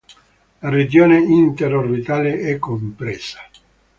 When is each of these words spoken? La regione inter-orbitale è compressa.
La 0.61 0.69
regione 0.69 1.19
inter-orbitale 1.19 2.39
è 2.39 2.57
compressa. 2.57 3.37